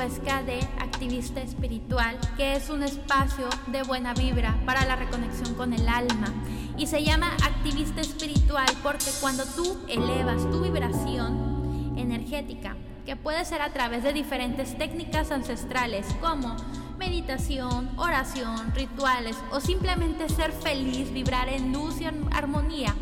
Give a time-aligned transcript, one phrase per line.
[0.00, 5.74] Huesca de Activista Espiritual, que es un espacio de buena vibra para la reconexión con
[5.74, 6.32] el alma.
[6.78, 13.60] Y se llama Activista Espiritual porque cuando tú elevas tu vibración energética, que puede ser
[13.60, 16.56] a través de diferentes técnicas ancestrales como
[16.98, 22.94] meditación, oración, rituales o simplemente ser feliz, vibrar en luz y armonía,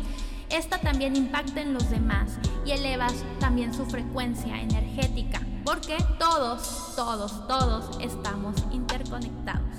[0.49, 7.47] esta también impacta en los demás y elevas también su frecuencia energética, porque todos, todos,
[7.47, 9.77] todos estamos interconectados.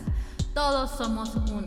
[0.54, 1.66] Todos somos uno.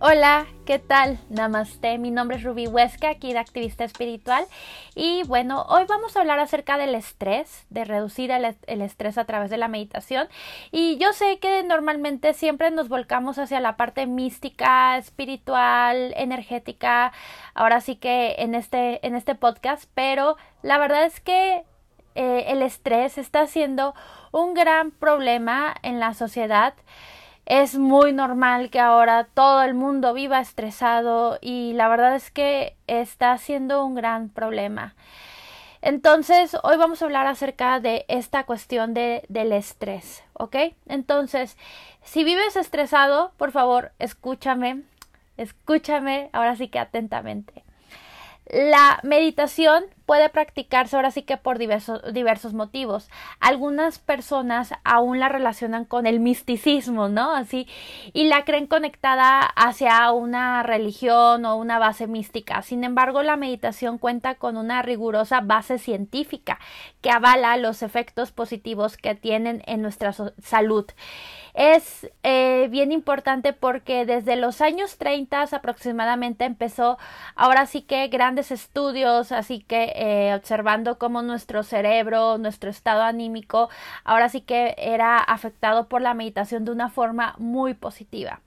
[0.00, 1.18] Hola, ¿qué tal?
[1.28, 4.44] Namaste, mi nombre es Ruby Huesca, aquí de Activista Espiritual.
[4.94, 9.50] Y bueno, hoy vamos a hablar acerca del estrés, de reducir el, estrés a través
[9.50, 10.28] de la meditación.
[10.70, 17.12] Y yo sé que normalmente siempre nos volcamos hacia la parte mística, espiritual, energética,
[17.54, 21.64] ahora sí que en este, en este podcast, pero la verdad es que
[22.14, 23.96] eh, el estrés está siendo
[24.30, 26.74] un gran problema en la sociedad.
[27.48, 32.76] Es muy normal que ahora todo el mundo viva estresado y la verdad es que
[32.86, 34.94] está siendo un gran problema.
[35.80, 40.56] Entonces, hoy vamos a hablar acerca de esta cuestión de, del estrés, ¿ok?
[40.88, 41.56] Entonces,
[42.02, 44.82] si vives estresado, por favor, escúchame,
[45.38, 47.64] escúchame ahora sí que atentamente.
[48.44, 53.10] La meditación puede practicarse ahora sí que por diversos, diversos motivos.
[53.40, 57.32] Algunas personas aún la relacionan con el misticismo, ¿no?
[57.32, 57.68] Así,
[58.14, 62.62] y la creen conectada hacia una religión o una base mística.
[62.62, 66.58] Sin embargo, la meditación cuenta con una rigurosa base científica
[67.02, 70.86] que avala los efectos positivos que tienen en nuestra salud
[71.58, 76.98] es eh, bien importante porque desde los años 30 aproximadamente empezó
[77.34, 83.68] ahora sí que grandes estudios, así que eh, observando cómo nuestro cerebro, nuestro estado anímico,
[84.04, 88.40] ahora sí que era afectado por la meditación de una forma muy positiva.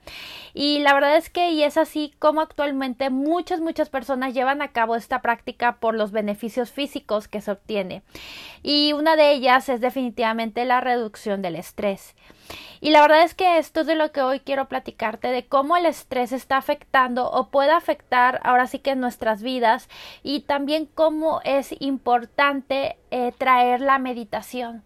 [0.53, 4.69] Y la verdad es que y es así como actualmente muchas, muchas personas llevan a
[4.69, 8.01] cabo esta práctica por los beneficios físicos que se obtiene.
[8.63, 12.15] Y una de ellas es definitivamente la reducción del estrés.
[12.79, 15.77] Y la verdad es que esto es de lo que hoy quiero platicarte, de cómo
[15.77, 19.87] el estrés está afectando o puede afectar ahora sí que nuestras vidas
[20.23, 24.83] y también cómo es importante eh, traer la meditación.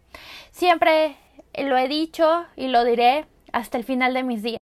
[0.51, 1.15] Siempre
[1.57, 4.59] lo he dicho y lo diré hasta el final de mis días.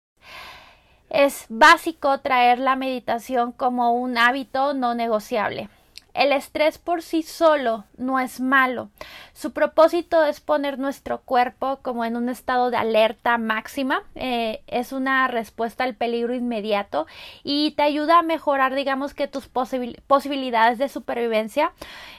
[1.09, 5.69] Es básico traer la meditación como un hábito no negociable.
[6.13, 8.89] El estrés por sí solo no es malo.
[9.33, 14.03] Su propósito es poner nuestro cuerpo como en un estado de alerta máxima.
[14.15, 17.07] Eh, es una respuesta al peligro inmediato
[17.43, 21.71] y te ayuda a mejorar, digamos que tus posibilidades de supervivencia.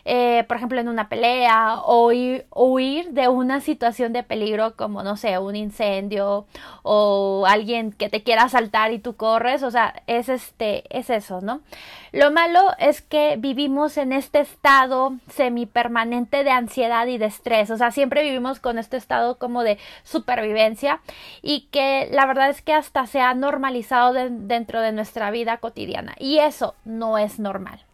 [0.04, 5.16] Eh, por ejemplo, en una pelea o huir de una situación de peligro como, no
[5.16, 6.46] sé, un incendio
[6.82, 9.62] o alguien que te quiera asaltar y tú corres.
[9.62, 11.60] O sea, es este, es eso, ¿no?
[12.12, 17.76] Lo malo es que vivimos en este estado semipermanente de ansiedad y de estrés, o
[17.76, 21.00] sea, siempre vivimos con este estado como de supervivencia
[21.42, 26.14] y que la verdad es que hasta se ha normalizado dentro de nuestra vida cotidiana
[26.18, 27.84] y eso no es normal.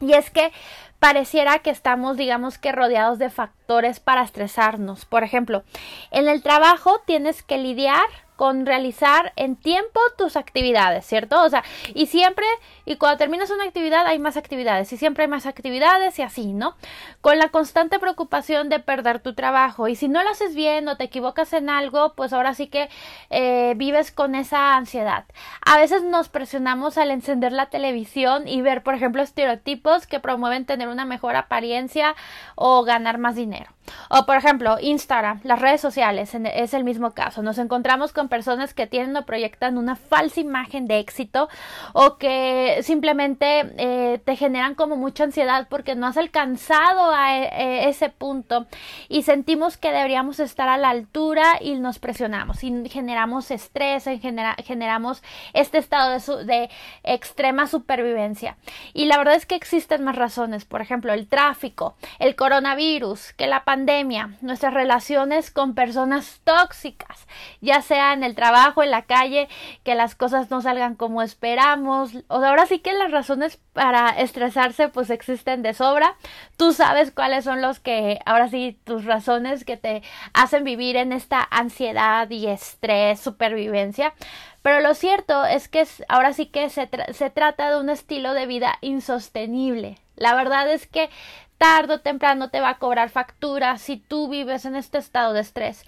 [0.00, 0.52] Y es que
[0.98, 5.04] pareciera que estamos, digamos que rodeados de factores para estresarnos.
[5.04, 5.62] Por ejemplo,
[6.10, 8.04] en el trabajo tienes que lidiar
[8.36, 11.42] con realizar en tiempo tus actividades, ¿cierto?
[11.42, 11.64] O sea,
[11.94, 12.46] y siempre,
[12.84, 16.52] y cuando terminas una actividad hay más actividades, y siempre hay más actividades y así,
[16.52, 16.76] ¿no?
[17.20, 20.96] Con la constante preocupación de perder tu trabajo, y si no lo haces bien o
[20.96, 22.88] te equivocas en algo, pues ahora sí que
[23.30, 25.24] eh, vives con esa ansiedad.
[25.64, 30.66] A veces nos presionamos al encender la televisión y ver, por ejemplo, estereotipos que promueven
[30.66, 32.14] tener una mejor apariencia
[32.56, 33.73] o ganar más dinero.
[34.08, 37.42] O por ejemplo, Instagram, las redes sociales, es el mismo caso.
[37.42, 41.48] Nos encontramos con personas que tienen o proyectan una falsa imagen de éxito
[41.92, 47.44] o que simplemente eh, te generan como mucha ansiedad porque no has alcanzado a e,
[47.44, 48.66] e, ese punto
[49.08, 55.22] y sentimos que deberíamos estar a la altura y nos presionamos y generamos estrés, generamos
[55.52, 56.70] este estado de, de
[57.02, 58.56] extrema supervivencia.
[58.92, 63.46] Y la verdad es que existen más razones, por ejemplo, el tráfico, el coronavirus, que
[63.46, 67.26] la pandemia pandemia, nuestras relaciones con personas tóxicas,
[67.60, 69.48] ya sea en el trabajo, en la calle,
[69.82, 72.12] que las cosas no salgan como esperamos.
[72.28, 76.14] O ahora sí que las razones para estresarse pues existen de sobra.
[76.56, 80.04] Tú sabes cuáles son los que, ahora sí, tus razones que te
[80.34, 84.14] hacen vivir en esta ansiedad y estrés, supervivencia.
[84.62, 88.46] Pero lo cierto es que ahora sí que se, se trata de un estilo de
[88.46, 89.98] vida insostenible.
[90.16, 91.10] La verdad es que
[91.58, 95.40] tarde o temprano te va a cobrar factura si tú vives en este estado de
[95.40, 95.84] estrés.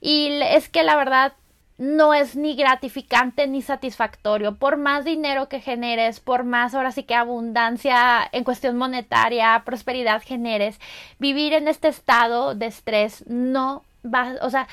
[0.00, 1.32] Y es que la verdad
[1.80, 4.56] no es ni gratificante ni satisfactorio.
[4.56, 10.22] Por más dinero que generes, por más ahora sí que abundancia en cuestión monetaria, prosperidad
[10.22, 10.78] generes,
[11.18, 14.68] vivir en este estado de estrés no va, o sea,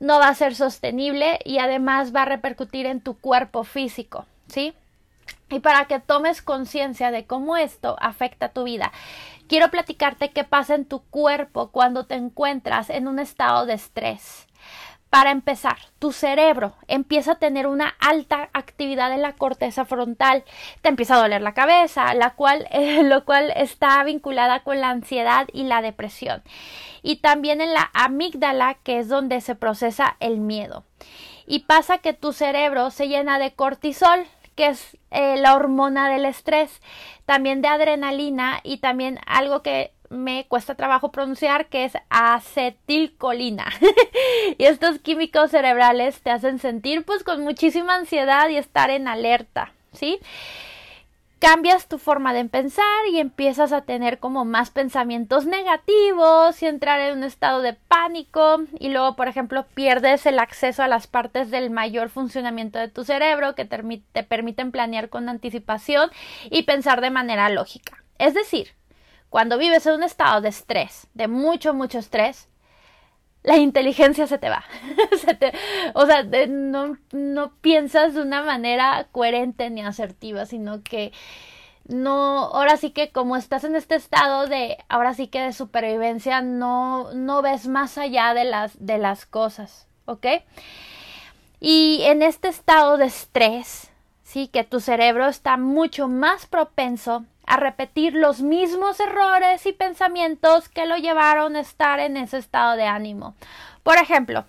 [0.00, 4.72] no va a ser sostenible y además va a repercutir en tu cuerpo físico, ¿sí?
[5.50, 8.92] Y para que tomes conciencia de cómo esto afecta tu vida,
[9.48, 14.46] quiero platicarte qué pasa en tu cuerpo cuando te encuentras en un estado de estrés.
[15.10, 20.44] Para empezar, tu cerebro empieza a tener una alta actividad en la corteza frontal,
[20.82, 24.90] te empieza a doler la cabeza, la cual, eh, lo cual está vinculada con la
[24.90, 26.42] ansiedad y la depresión.
[27.02, 30.84] Y también en la amígdala, que es donde se procesa el miedo.
[31.46, 34.26] Y pasa que tu cerebro se llena de cortisol,
[34.56, 36.80] que es eh, la hormona del estrés,
[37.26, 43.66] también de adrenalina y también algo que me cuesta trabajo pronunciar, que es acetilcolina.
[44.58, 49.72] y estos químicos cerebrales te hacen sentir pues con muchísima ansiedad y estar en alerta,
[49.92, 50.18] ¿sí?
[51.38, 57.00] Cambias tu forma de pensar y empiezas a tener como más pensamientos negativos y entrar
[57.00, 61.50] en un estado de pánico y luego por ejemplo pierdes el acceso a las partes
[61.50, 66.10] del mayor funcionamiento de tu cerebro que te permiten planear con anticipación
[66.50, 68.02] y pensar de manera lógica.
[68.18, 68.68] Es decir,
[69.28, 72.48] cuando vives en un estado de estrés, de mucho, mucho estrés,
[73.46, 74.64] la inteligencia se te va.
[75.94, 81.12] o sea, no, no piensas de una manera coherente ni asertiva, sino que
[81.86, 86.42] no, ahora sí que como estás en este estado de, ahora sí que de supervivencia,
[86.42, 90.26] no, no ves más allá de las, de las cosas, ¿ok?
[91.60, 93.90] Y en este estado de estrés,
[94.24, 100.68] sí, que tu cerebro está mucho más propenso a repetir los mismos errores y pensamientos
[100.68, 103.34] que lo llevaron a estar en ese estado de ánimo.
[103.82, 104.44] Por ejemplo,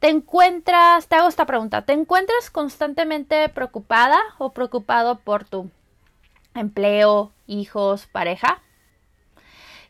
[0.00, 5.70] te encuentras, te hago esta pregunta, ¿te encuentras constantemente preocupada o preocupado por tu
[6.54, 8.60] empleo, hijos, pareja?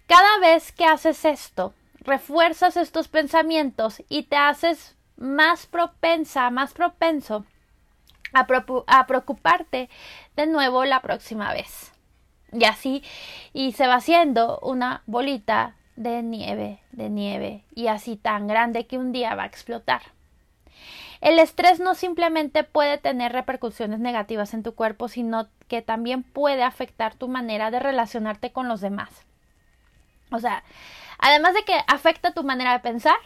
[0.07, 7.45] Cada vez que haces esto, refuerzas estos pensamientos y te haces más propensa, más propenso
[8.33, 8.47] a,
[8.87, 9.89] a preocuparte
[10.35, 11.93] de nuevo la próxima vez.
[12.53, 13.03] Y así,
[13.53, 18.99] y se va haciendo una bolita de nieve, de nieve, y así tan grande que
[18.99, 20.03] un día va a explotar.
[21.21, 26.63] El estrés no simplemente puede tener repercusiones negativas en tu cuerpo, sino que también puede
[26.63, 29.11] afectar tu manera de relacionarte con los demás.
[30.33, 30.65] O sea,
[31.19, 33.19] además de que afecta tu manera de pensar,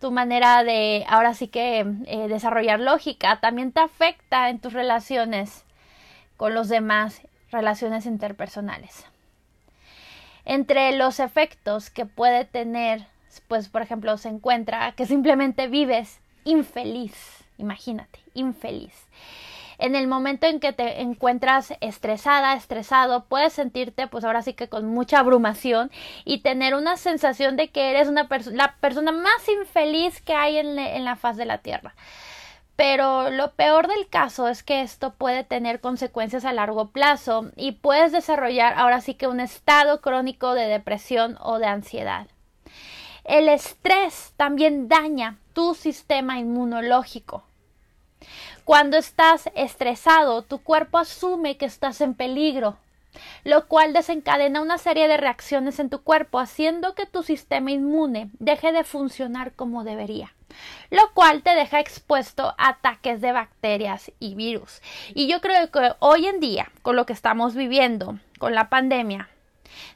[0.00, 5.64] tu manera de ahora sí que eh, desarrollar lógica, también te afecta en tus relaciones
[6.36, 9.04] con los demás relaciones interpersonales.
[10.44, 13.06] Entre los efectos que puede tener,
[13.48, 18.94] pues por ejemplo, se encuentra que simplemente vives infeliz, imagínate, infeliz.
[19.78, 24.68] En el momento en que te encuentras estresada, estresado, puedes sentirte pues ahora sí que
[24.68, 25.92] con mucha abrumación
[26.24, 30.78] y tener una sensación de que eres una la persona más infeliz que hay en,
[30.78, 31.94] en la faz de la tierra.
[32.78, 37.72] Pero lo peor del caso es que esto puede tener consecuencias a largo plazo y
[37.72, 42.28] puedes desarrollar ahora sí que un estado crónico de depresión o de ansiedad.
[43.24, 47.42] El estrés también daña tu sistema inmunológico.
[48.64, 52.76] Cuando estás estresado, tu cuerpo asume que estás en peligro,
[53.44, 58.30] lo cual desencadena una serie de reacciones en tu cuerpo, haciendo que tu sistema inmune
[58.38, 60.32] deje de funcionar como debería
[60.90, 64.80] lo cual te deja expuesto a ataques de bacterias y virus.
[65.14, 69.28] Y yo creo que hoy en día, con lo que estamos viviendo, con la pandemia,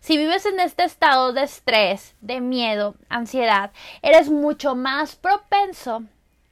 [0.00, 6.02] si vives en este estado de estrés, de miedo, ansiedad, eres mucho más propenso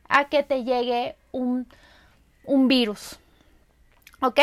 [0.08, 1.68] a que te llegue un,
[2.44, 3.18] un virus.
[4.20, 4.40] ¿Ok?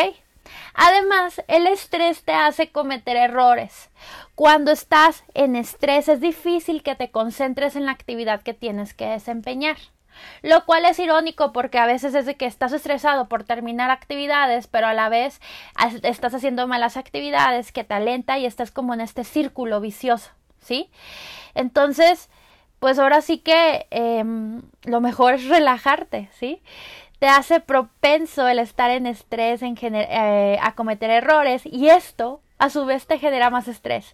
[0.74, 3.90] Además, el estrés te hace cometer errores.
[4.36, 9.08] Cuando estás en estrés es difícil que te concentres en la actividad que tienes que
[9.08, 9.78] desempeñar.
[10.42, 14.68] Lo cual es irónico porque a veces es de que estás estresado por terminar actividades,
[14.68, 15.40] pero a la vez
[16.02, 20.32] estás haciendo malas actividades que te alenta y estás como en este círculo vicioso.
[20.68, 20.90] ¿sí?
[21.56, 22.30] Entonces,
[22.80, 26.62] pues ahora sí que em, lo mejor es relajarte, ¿sí?
[27.20, 32.86] Te hace propenso el estar en estrés, eh, a cometer errores y esto a su
[32.86, 34.14] vez te genera más estrés.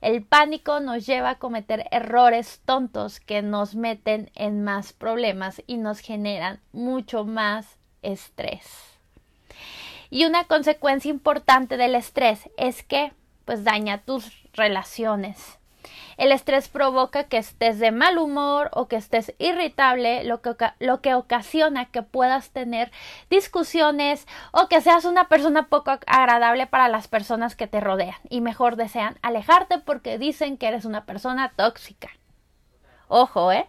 [0.00, 5.76] El pánico nos lleva a cometer errores tontos que nos meten en más problemas y
[5.76, 8.98] nos generan mucho más estrés.
[10.10, 13.12] Y una consecuencia importante del estrés es que
[13.44, 15.59] pues daña tus relaciones.
[16.16, 21.00] El estrés provoca que estés de mal humor o que estés irritable, lo que, lo
[21.00, 22.92] que ocasiona que puedas tener
[23.30, 28.40] discusiones o que seas una persona poco agradable para las personas que te rodean y
[28.40, 32.10] mejor desean alejarte porque dicen que eres una persona tóxica.
[33.08, 33.68] Ojo, ¿eh?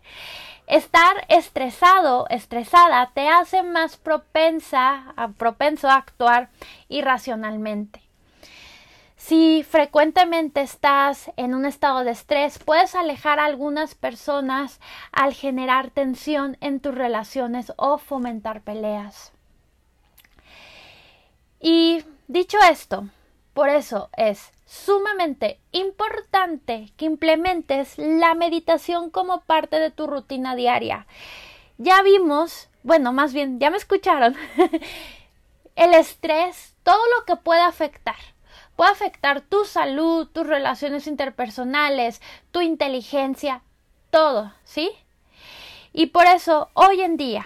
[0.67, 6.49] Estar estresado, estresada, te hace más propensa, propenso a actuar
[6.87, 8.01] irracionalmente.
[9.23, 14.79] Si frecuentemente estás en un estado de estrés, puedes alejar a algunas personas
[15.11, 19.31] al generar tensión en tus relaciones o fomentar peleas.
[21.59, 23.09] Y dicho esto,
[23.53, 31.05] por eso es sumamente importante que implementes la meditación como parte de tu rutina diaria.
[31.77, 34.35] Ya vimos, bueno, más bien, ya me escucharon,
[35.75, 38.17] el estrés, todo lo que puede afectar
[38.81, 42.19] puede afectar tu salud, tus relaciones interpersonales,
[42.49, 43.61] tu inteligencia,
[44.09, 44.89] todo, ¿sí?
[45.93, 47.45] Y por eso hoy en día,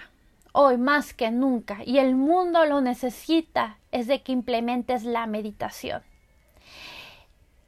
[0.52, 6.02] hoy más que nunca, y el mundo lo necesita, es de que implementes la meditación.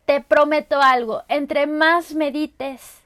[0.06, 3.02] Te prometo algo, entre más medites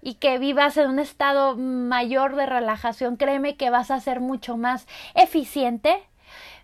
[0.00, 4.56] y que vivas en un estado mayor de relajación, créeme que vas a ser mucho
[4.56, 6.02] más eficiente,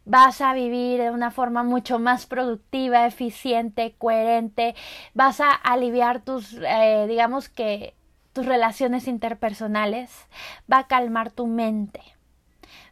[0.05, 4.75] vas a vivir de una forma mucho más productiva, eficiente, coherente,
[5.15, 7.95] vas a aliviar tus, eh, digamos que
[8.33, 10.29] tus relaciones interpersonales,
[10.71, 12.01] va a calmar tu mente,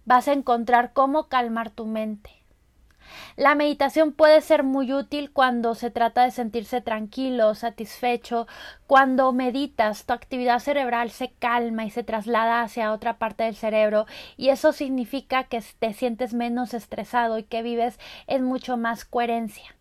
[0.05, 2.40] vas a encontrar cómo calmar tu mente.
[3.37, 8.47] La meditación puede ser muy útil cuando se trata de sentirse tranquilo, satisfecho.
[8.87, 14.07] Cuando meditas, tu actividad cerebral se calma y se traslada hacia otra parte del cerebro
[14.37, 19.75] y eso significa que te sientes menos estresado y que vives en mucho más coherencia.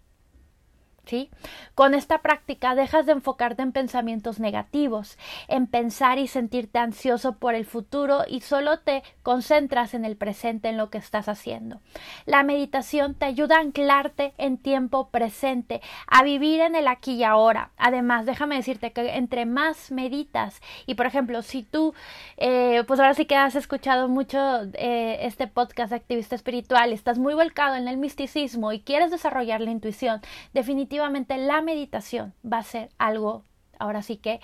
[1.75, 7.55] Con esta práctica dejas de enfocarte en pensamientos negativos, en pensar y sentirte ansioso por
[7.55, 11.79] el futuro y solo te concentras en el presente, en lo que estás haciendo.
[12.25, 17.23] La meditación te ayuda a anclarte en tiempo presente, a vivir en el aquí y
[17.23, 17.71] ahora.
[17.77, 21.93] Además, déjame decirte que entre más meditas y, por ejemplo, si tú,
[22.37, 24.37] eh, pues ahora sí que has escuchado mucho
[24.73, 29.61] eh, este podcast de activista espiritual, estás muy volcado en el misticismo y quieres desarrollar
[29.61, 30.21] la intuición,
[30.53, 33.43] definitivamente la meditación va a ser algo,
[33.79, 34.41] ahora sí que,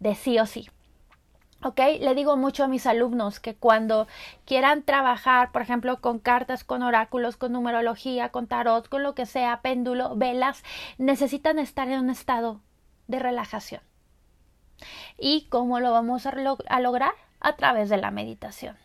[0.00, 0.68] de sí o sí.
[1.64, 1.78] ¿Ok?
[2.00, 4.08] Le digo mucho a mis alumnos que cuando
[4.46, 9.26] quieran trabajar, por ejemplo, con cartas, con oráculos, con numerología, con tarot, con lo que
[9.26, 10.64] sea, péndulo, velas,
[10.98, 12.60] necesitan estar en un estado
[13.06, 13.80] de relajación.
[15.18, 17.12] ¿Y cómo lo vamos a, lograr?
[17.38, 18.76] A través de la meditación.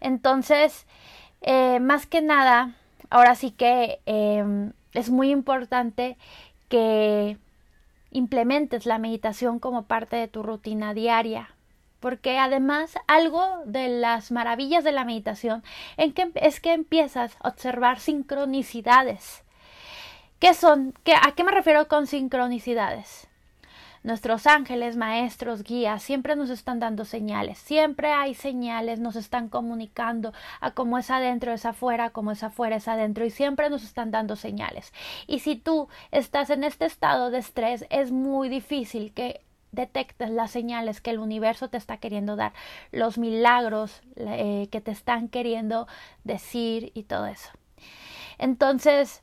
[0.00, 0.86] Entonces,
[1.40, 2.74] eh, más que nada,
[3.08, 6.16] ahora sí que em, es muy importante
[6.68, 7.38] que
[8.10, 11.50] implementes la meditación como parte de tu rutina diaria.
[12.00, 15.62] Porque además algo de las maravillas de la meditación
[15.96, 19.42] es que empiezas a observar sincronicidades.
[20.38, 20.94] ¿Qué son?
[21.22, 23.27] ¿A qué me refiero con sincronicidades?
[24.02, 30.32] Nuestros ángeles, maestros, guías, siempre nos están dando señales, siempre hay señales, nos están comunicando
[30.60, 34.10] a cómo es adentro es afuera, cómo es afuera es adentro y siempre nos están
[34.10, 34.92] dando señales.
[35.26, 40.50] Y si tú estás en este estado de estrés, es muy difícil que detectes las
[40.50, 42.52] señales que el universo te está queriendo dar,
[42.92, 45.86] los milagros eh, que te están queriendo
[46.24, 47.50] decir y todo eso.
[48.38, 49.22] Entonces,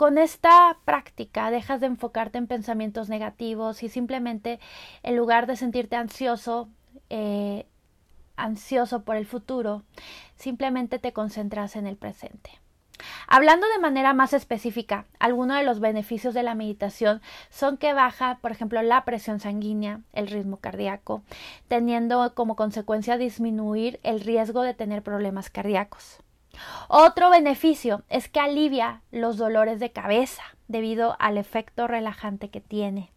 [0.00, 4.58] con esta práctica dejas de enfocarte en pensamientos negativos y simplemente
[5.02, 6.70] en lugar de sentirte ansioso,
[7.10, 7.66] eh,
[8.34, 9.82] ansioso por el futuro,
[10.36, 12.50] simplemente te concentras en el presente.
[13.26, 18.38] Hablando de manera más específica, algunos de los beneficios de la meditación son que baja,
[18.40, 21.22] por ejemplo, la presión sanguínea, el ritmo cardíaco,
[21.68, 26.22] teniendo como consecuencia disminuir el riesgo de tener problemas cardíacos.
[26.88, 33.10] Otro beneficio es que alivia los dolores de cabeza debido al efecto relajante que tiene.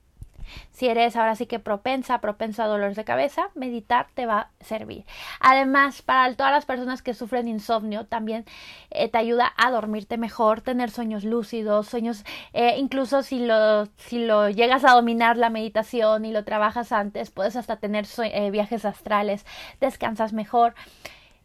[0.71, 4.49] Si eres ahora sí que propensa, propensa a dolores de cabeza, meditar te va a
[4.63, 5.05] servir.
[5.39, 8.45] Además, para todas las personas que sufren insomnio, también
[8.89, 14.25] eh, te ayuda a dormirte mejor, tener sueños lúcidos, sueños, eh, incluso si lo, si
[14.25, 18.85] lo llegas a dominar la meditación y lo trabajas antes, puedes hasta tener eh, viajes
[18.85, 19.45] astrales,
[19.79, 20.75] descansas mejor.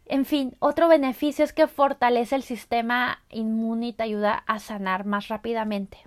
[0.09, 5.05] En fin, otro beneficio es que fortalece el sistema inmune y te ayuda a sanar
[5.05, 5.99] más rápidamente.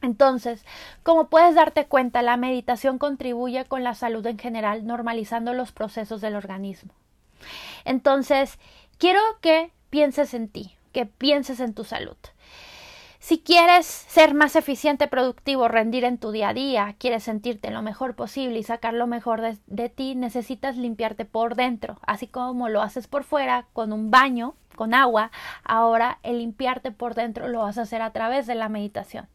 [0.00, 0.64] Entonces,
[1.02, 6.22] como puedes darte cuenta, la meditación contribuye con la salud en general, normalizando los procesos
[6.22, 6.94] del organismo.
[7.84, 8.58] Entonces,
[8.96, 12.16] quiero que pienses en ti, que pienses en tu salud.
[13.20, 17.82] Si quieres ser más eficiente, productivo, rendir en tu día a día, quieres sentirte lo
[17.82, 22.70] mejor posible y sacar lo mejor de, de, ti, necesitas limpiarte por dentro, así como
[22.70, 25.30] lo haces por fuera con un baño, con agua.
[25.64, 29.28] Ahora el limpiarte por dentro lo vas a hacer a través de la meditación.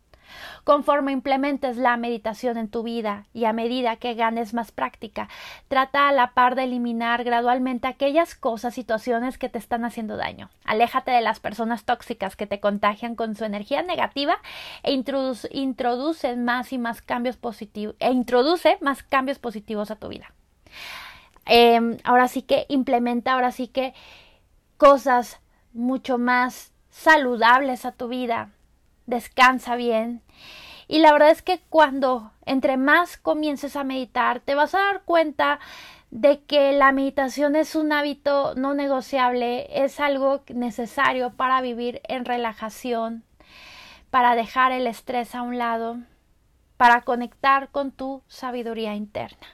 [0.64, 5.30] Conforme implementes la meditación en tu vida y a medida que ganes más práctica,
[5.68, 10.50] trata a la par de eliminar gradualmente aquellas cosas, situaciones que te están haciendo daño.
[10.66, 14.38] Aléjate de las personas tóxicas que te contagian con su energía negativa
[14.84, 20.32] e introduce, más y más cambios positivos e introduce más cambios positivos a tu vida.
[21.46, 23.94] Em, ahora sí que implementa, ahora sí que
[24.78, 25.40] cosas
[25.74, 28.50] mucho más saludables a tu vida,
[29.06, 30.22] descansa bien.
[30.88, 35.04] Y la verdad es que cuando entre más comiences a meditar, te vas a dar
[35.04, 35.60] cuenta
[36.12, 42.24] de que la meditación es un hábito no negociable, es algo necesario para vivir en
[42.26, 43.24] relajación,
[44.12, 45.98] para dejar el estrés a un lado,
[46.78, 49.48] para conectar con tu sabiduría interna.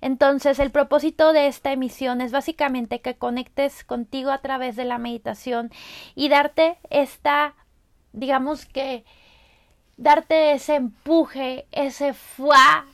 [0.00, 4.98] Entonces, el propósito de esta emisión es básicamente que conectes contigo a través de la
[4.98, 5.70] meditación
[6.16, 7.54] y darte esta
[8.12, 9.04] digamos que
[9.96, 12.86] darte ese empuje, ese fuá,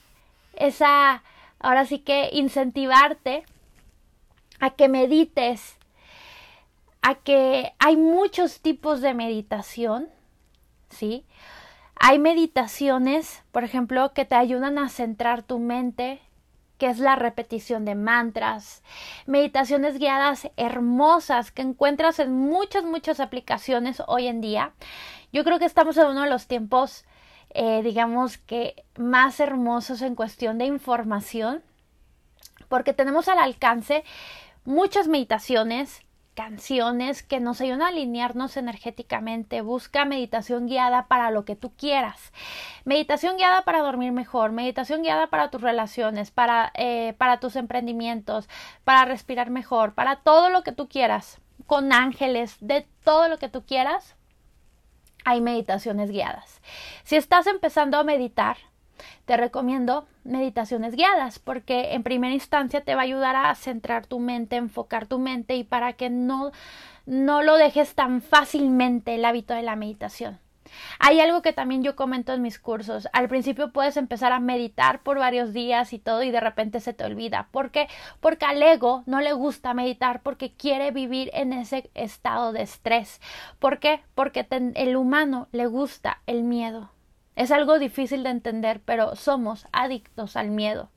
[0.54, 1.22] esa,
[1.58, 3.44] ahora sí que incentivarte
[4.60, 5.76] a que medites,
[7.02, 10.08] a que hay muchos tipos de meditación,
[10.90, 11.24] ¿sí?
[12.00, 16.20] Hay meditaciones, por ejemplo, que te ayudan a centrar tu mente,
[16.78, 18.82] que es la repetición de mantras,
[19.26, 24.72] meditaciones guiadas hermosas que encuentras en muchas, muchas aplicaciones hoy en día.
[25.32, 27.04] Yo creo que estamos en uno de los tiempos,
[27.50, 31.62] eh, digamos que más hermosos en cuestión de información,
[32.68, 34.04] porque tenemos al alcance
[34.64, 36.02] muchas meditaciones,
[36.38, 39.60] canciones que nos ayudan a alinearnos energéticamente.
[39.60, 42.32] Busca meditación guiada para lo que tú quieras.
[42.84, 48.48] Meditación guiada para dormir mejor, meditación guiada para tus relaciones, para, eh, para tus emprendimientos,
[48.84, 51.40] para respirar mejor, para todo lo que tú quieras.
[51.66, 54.14] Con ángeles, de todo lo que tú quieras,
[55.24, 56.62] hay meditaciones guiadas.
[57.02, 58.58] Si estás empezando a meditar,
[59.24, 64.18] te recomiendo meditaciones guiadas porque en primera instancia te va a ayudar a centrar tu
[64.18, 66.52] mente, enfocar tu mente y para que no,
[67.06, 70.38] no lo dejes tan fácilmente el hábito de la meditación.
[70.98, 73.08] Hay algo que también yo comento en mis cursos.
[73.12, 76.92] Al principio puedes empezar a meditar por varios días y todo y de repente se
[76.92, 77.48] te olvida.
[77.50, 77.88] ¿Por qué?
[78.20, 83.20] Porque al ego no le gusta meditar porque quiere vivir en ese estado de estrés.
[83.58, 84.02] ¿Por qué?
[84.14, 86.90] Porque el humano le gusta el miedo.
[87.38, 90.90] Es algo difícil de entender, pero somos adictos al miedo,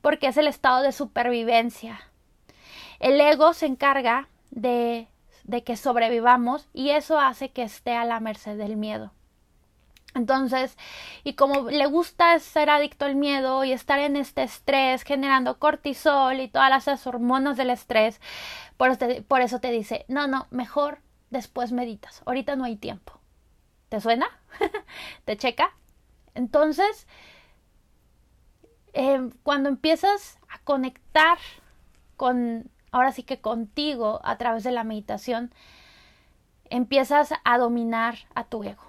[0.00, 2.00] porque es el estado de supervivencia.
[2.98, 5.06] El ego se encarga de,
[5.44, 9.12] de que sobrevivamos y eso hace que esté a la merced del miedo.
[10.14, 10.78] Entonces,
[11.24, 16.40] y como le gusta ser adicto al miedo y estar en este estrés generando cortisol
[16.40, 18.18] y todas las hormonas del estrés,
[18.78, 22.76] por eso, te, por eso te dice, no, no, mejor después meditas, ahorita no hay
[22.76, 23.19] tiempo.
[23.90, 24.28] ¿Te suena?
[25.24, 25.72] ¿Te checa?
[26.34, 27.08] Entonces,
[28.92, 31.38] em, cuando empiezas a conectar
[32.16, 35.52] con, ahora sí que contigo a través de la meditación,
[36.70, 38.84] empiezas a dominar a tu ego.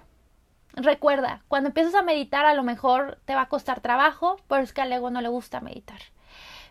[0.74, 4.72] Recuerda, cuando empiezas a meditar a lo mejor te va a costar trabajo, pero es
[4.72, 6.00] que al ego no le gusta meditar.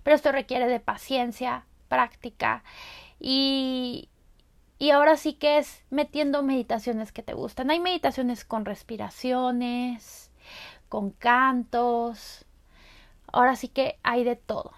[0.05, 2.63] Pero esto requiere de paciencia, práctica
[3.19, 4.09] y,
[4.81, 7.71] y ahora sí que es metiendo meditaciones que te gustan.
[7.71, 10.31] Hay meditaciones con respiraciones,
[10.89, 12.47] con cantos.
[13.31, 14.73] Ahora sí que hay de todo.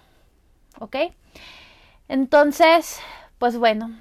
[0.81, 0.97] ¿Ok?
[2.09, 3.01] Entonces,
[3.39, 3.97] pues bueno,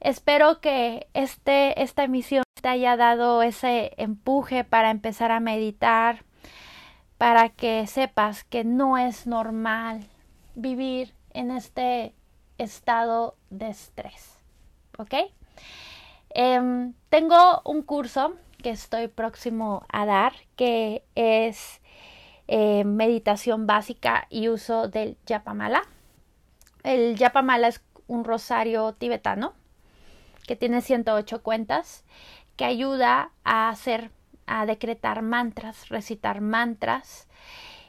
[0.00, 6.24] espero que este, esta emisión te haya dado ese empuje para empezar a meditar,
[7.16, 10.08] para que sepas que no es normal
[10.56, 12.12] vivir en este
[12.58, 14.35] estado de estrés.
[14.98, 15.14] ¿Ok?
[17.08, 21.80] tengo un curso que estoy próximo a dar que es
[22.48, 25.82] eh, meditación básica y uso del yapamala.
[26.82, 29.54] El yapamala es un rosario tibetano
[30.46, 32.04] que tiene 108 cuentas
[32.56, 34.10] que ayuda a hacer,
[34.46, 37.28] a decretar mantras, recitar mantras.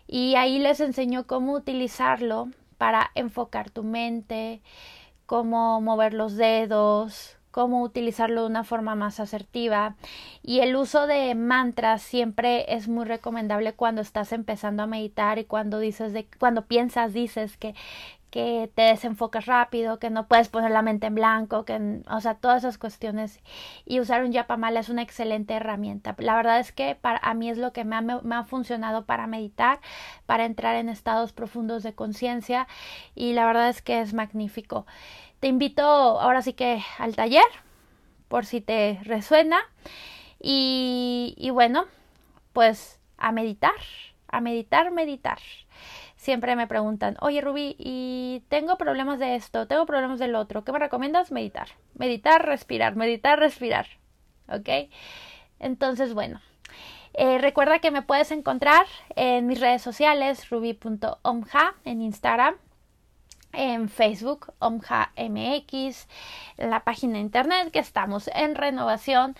[0.08, 4.62] Y ahí les enseño cómo utilizarlo para enfocar tu mente,
[5.28, 9.96] cómo mover los dedos, cómo utilizarlo de una forma más asertiva.
[10.42, 15.44] Y el uso de mantras siempre es muy recomendable cuando estás empezando a meditar y
[15.44, 17.76] cuando dices de, cuando piensas, dices que,
[18.38, 22.36] que te desenfoques rápido, que no puedes poner la mente en blanco, que, o sea,
[22.36, 23.40] todas esas cuestiones.
[23.84, 26.16] Y usar un yapamala es una excelente herramienta.
[26.20, 29.08] La verdad es que para a mí es lo que me ha, me ha funcionado
[29.08, 29.80] para meditar,
[30.28, 32.68] para entrar en estados profundos de conciencia
[33.16, 34.86] y la verdad es que es magnífico.
[35.40, 37.42] Te invito ahora sí que al taller,
[38.28, 39.58] por si te resuena.
[40.40, 41.86] Y, y bueno,
[42.54, 43.74] pues a meditar,
[44.28, 45.40] a meditar, meditar
[46.28, 50.74] siempre me preguntan, oye Rubí, y tengo problemas de esto, tengo problemas del otro, ¿qué
[50.74, 51.32] me recomiendas?
[51.32, 53.88] Meditar, meditar, respirar, meditar, respirar,
[54.50, 54.92] ¿ok?
[55.60, 56.42] Entonces, bueno,
[57.14, 58.86] eh, recuerda que me puedes encontrar
[59.16, 62.56] en mis redes sociales, ruby.omja en Instagram,
[63.54, 66.10] en Facebook, OMJAMX,
[66.58, 69.38] en la página de internet que estamos en renovación,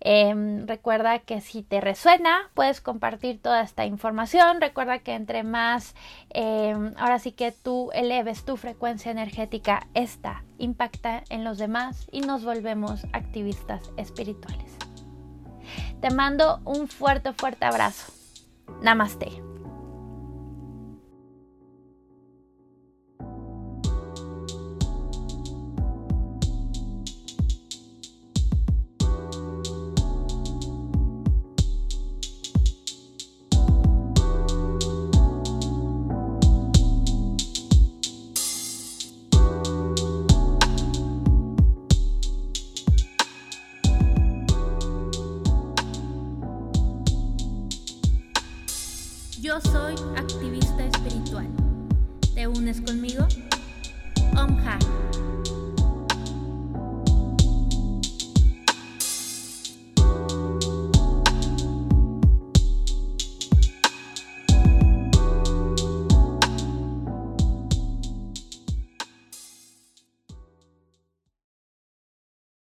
[0.00, 4.60] Em, recuerda que si te resuena, puedes compartir toda esta información.
[4.60, 5.94] Recuerda que entre más,
[6.30, 12.22] em, ahora sí que tú eleves tu frecuencia energética, esta impacta en los demás y
[12.22, 14.76] nos volvemos activistas espirituales.
[16.00, 18.12] Te mando un fuerte, fuerte abrazo.
[18.82, 19.51] Namaste.